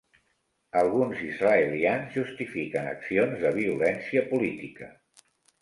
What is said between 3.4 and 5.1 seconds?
de violència política.